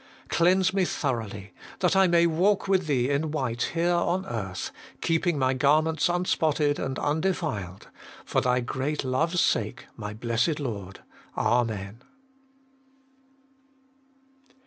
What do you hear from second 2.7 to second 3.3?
Thee in